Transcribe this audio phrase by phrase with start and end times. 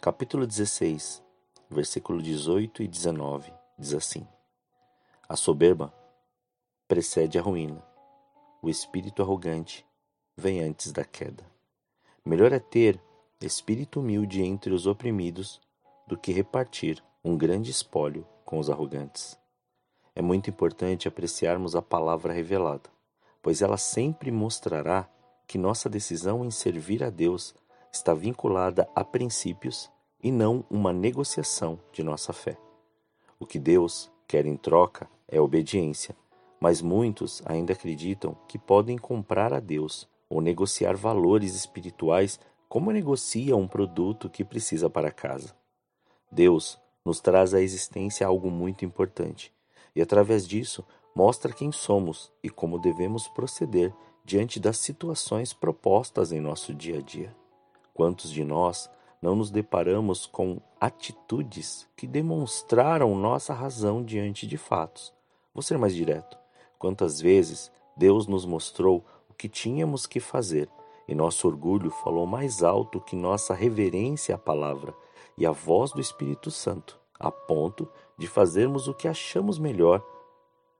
[0.00, 1.20] capítulo 16,
[1.68, 4.24] versículo 18 e 19, diz assim:
[5.28, 5.92] A soberba
[6.86, 7.82] precede a ruína,
[8.62, 9.84] o espírito arrogante
[10.36, 11.44] vem antes da queda.
[12.24, 13.00] Melhor é ter
[13.40, 15.60] espírito humilde entre os oprimidos
[16.06, 19.36] do que repartir um grande espólio com os arrogantes.
[20.14, 22.88] É muito importante apreciarmos a palavra revelada,
[23.42, 25.08] pois ela sempre mostrará
[25.44, 27.52] que nossa decisão em servir a Deus
[27.92, 29.90] está vinculada a princípios
[30.22, 32.56] e não uma negociação de nossa fé.
[33.38, 36.16] O que Deus quer em troca é obediência,
[36.60, 43.56] mas muitos ainda acreditam que podem comprar a Deus ou negociar valores espirituais como negocia
[43.56, 45.54] um produto que precisa para casa.
[46.30, 49.52] Deus nos traz à existência algo muito importante
[49.94, 56.40] e, através disso, mostra quem somos e como devemos proceder diante das situações propostas em
[56.40, 57.34] nosso dia a dia.
[57.98, 58.88] Quantos de nós
[59.20, 65.12] não nos deparamos com atitudes que demonstraram nossa razão diante de fatos?
[65.52, 66.38] Vou ser mais direto.
[66.78, 70.68] Quantas vezes Deus nos mostrou o que tínhamos que fazer
[71.08, 74.94] e nosso orgulho falou mais alto que nossa reverência à palavra
[75.36, 80.00] e à voz do Espírito Santo, a ponto de fazermos o que achamos melhor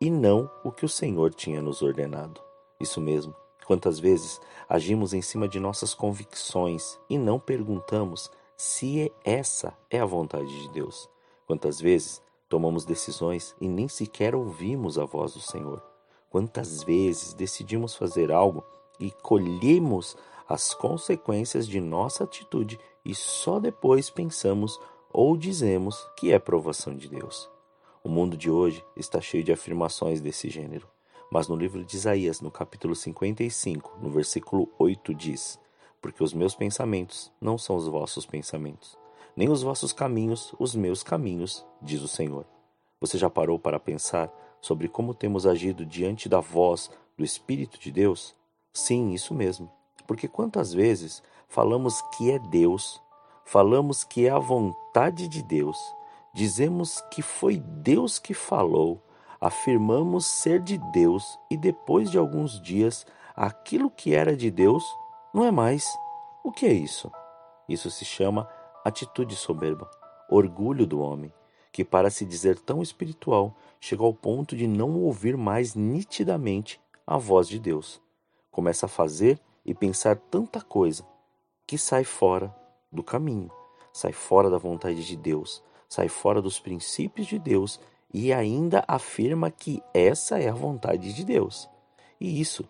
[0.00, 2.40] e não o que o Senhor tinha nos ordenado.
[2.80, 3.34] Isso mesmo,
[3.72, 10.04] Quantas vezes agimos em cima de nossas convicções e não perguntamos se essa é a
[10.04, 11.08] vontade de Deus?
[11.46, 15.82] Quantas vezes tomamos decisões e nem sequer ouvimos a voz do Senhor?
[16.28, 18.62] Quantas vezes decidimos fazer algo
[19.00, 24.78] e colhemos as consequências de nossa atitude e só depois pensamos
[25.10, 27.48] ou dizemos que é provação de Deus?
[28.04, 30.91] O mundo de hoje está cheio de afirmações desse gênero.
[31.32, 35.58] Mas no livro de Isaías, no capítulo 55, no versículo 8, diz:
[35.98, 38.98] Porque os meus pensamentos não são os vossos pensamentos,
[39.34, 42.44] nem os vossos caminhos os meus caminhos, diz o Senhor.
[43.00, 47.90] Você já parou para pensar sobre como temos agido diante da voz do Espírito de
[47.90, 48.36] Deus?
[48.70, 49.72] Sim, isso mesmo.
[50.06, 53.00] Porque quantas vezes falamos que é Deus,
[53.46, 55.78] falamos que é a vontade de Deus,
[56.34, 59.00] dizemos que foi Deus que falou,
[59.42, 63.04] afirmamos ser de Deus e depois de alguns dias
[63.34, 64.84] aquilo que era de Deus
[65.34, 65.84] não é mais.
[66.44, 67.10] O que é isso?
[67.68, 68.48] Isso se chama
[68.84, 69.90] atitude soberba,
[70.30, 71.32] orgulho do homem,
[71.72, 77.18] que para se dizer tão espiritual chega ao ponto de não ouvir mais nitidamente a
[77.18, 78.00] voz de Deus.
[78.48, 81.04] Começa a fazer e pensar tanta coisa
[81.66, 82.54] que sai fora
[82.92, 83.50] do caminho,
[83.92, 87.80] sai fora da vontade de Deus, sai fora dos princípios de Deus
[88.12, 91.68] e ainda afirma que essa é a vontade de Deus.
[92.20, 92.68] E isso,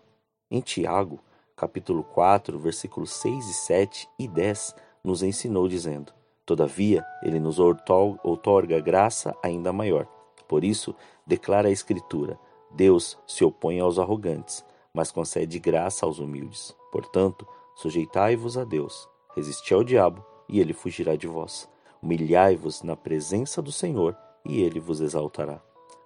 [0.49, 1.19] em Tiago,
[1.55, 6.13] capítulo 4, versículos 6 e 7 e 10, nos ensinou dizendo:
[6.45, 10.07] Todavia, ele nos outorga graça ainda maior.
[10.47, 10.95] Por isso,
[11.25, 12.39] declara a Escritura:
[12.71, 16.75] Deus se opõe aos arrogantes, mas concede graça aos humildes.
[16.91, 21.69] Portanto, sujeitai-vos a Deus, resisti ao diabo, e ele fugirá de vós.
[22.01, 25.61] Humilhai-vos na presença do Senhor, e ele vos exaltará.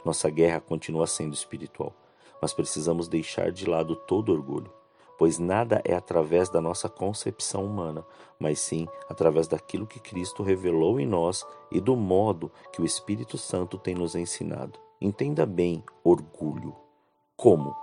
[0.05, 1.93] Nossa guerra continua sendo espiritual,
[2.41, 4.71] mas precisamos deixar de lado todo orgulho,
[5.17, 8.05] pois nada é através da nossa concepção humana,
[8.39, 13.37] mas sim através daquilo que Cristo revelou em nós e do modo que o Espírito
[13.37, 14.79] Santo tem nos ensinado.
[15.01, 16.75] Entenda bem orgulho.
[17.35, 17.75] Como?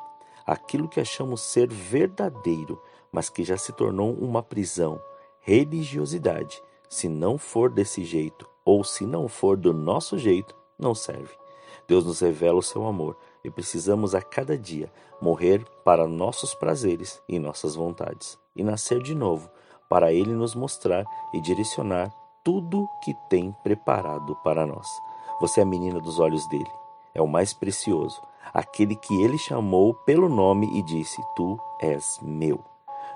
[0.46, 2.80] Aquilo que achamos ser verdadeiro,
[3.10, 5.00] mas que já se tornou uma prisão,
[5.40, 6.60] religiosidade.
[6.88, 11.34] Se não for desse jeito, ou se não for do nosso jeito, não serve.
[11.86, 14.90] Deus nos revela o seu amor e precisamos a cada dia
[15.20, 19.50] morrer para nossos prazeres e nossas vontades e nascer de novo
[19.88, 22.12] para Ele nos mostrar e direcionar
[22.42, 24.86] tudo que tem preparado para nós.
[25.40, 26.70] Você é a menina dos olhos dele,
[27.14, 28.20] é o mais precioso,
[28.52, 32.60] aquele que ele chamou pelo nome e disse: Tu és meu.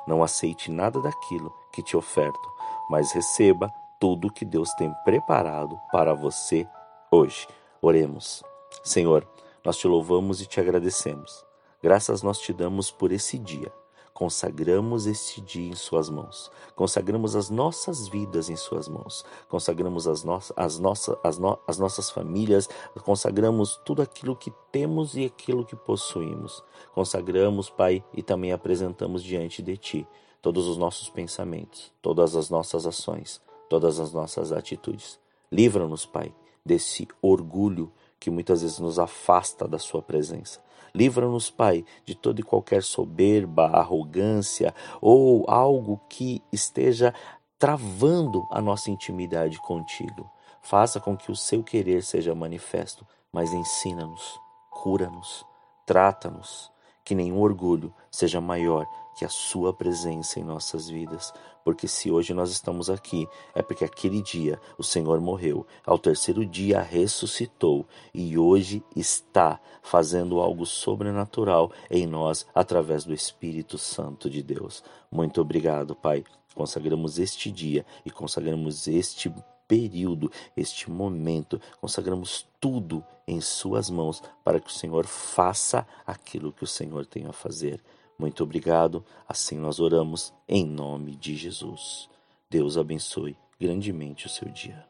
[0.07, 2.51] Não aceite nada daquilo que te oferto,
[2.89, 6.67] mas receba tudo que Deus tem preparado para você
[7.11, 7.47] hoje.
[7.81, 8.43] Oremos.
[8.83, 9.27] Senhor,
[9.65, 11.45] nós te louvamos e te agradecemos.
[11.83, 13.73] Graças nós te damos por esse dia.
[14.19, 20.25] consagramos este dia em Suas mãos, consagramos as nossas vidas em Suas mãos, consagramos as,
[20.25, 22.69] no as, nossa, as, no as nossas famílias,
[23.05, 26.65] consagramos tudo aquilo que temos e aquilo que possuímos.
[26.93, 30.09] Consagramos, Pai, e também apresentamos diante de Ti
[30.43, 35.19] todos os nossos pensamentos, todas as nossas ações, todas as nossas atitudes.
[35.51, 36.35] Livra-nos, Pai,
[36.65, 40.61] desse orgulho que muitas vezes nos afasta da Sua presença.
[40.95, 47.15] Livra-nos, Pai, de toda e qualquer soberba, arrogância ou algo que esteja
[47.59, 50.31] travando a nossa intimidade contigo.
[50.63, 54.39] Faça com que o seu querer seja manifesto, mas ensina-nos,
[54.71, 55.45] cura-nos,
[55.87, 56.71] trata-nos,
[57.09, 61.33] que nenhum orgulho seja maior que a Sua presença em nossas vidas.
[61.65, 66.45] Porque se hoje nós estamos aqui, é porque aquele dia o Senhor morreu, ao terceiro
[66.45, 74.43] dia ressuscitou e hoje está fazendo algo sobrenatural em nós através do Espírito Santo de
[74.43, 74.85] Deus.
[75.11, 76.25] Muito obrigado, Pai.
[76.55, 79.33] Consagramos este dia e consagramos este
[79.69, 86.65] período, este momento, consagramos tudo em Suas mãos para que o Senhor faça aquilo que
[86.65, 87.81] o Senhor tem a fazer.
[88.19, 89.05] Muito obrigado.
[89.29, 92.09] Assim nós oramos em nome de Jesus.
[92.51, 94.88] Deus abençoe grandemente o seu dia.